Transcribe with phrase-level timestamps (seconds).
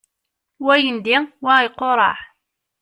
[0.65, 2.13] Wa yendi, wa iqureɛ.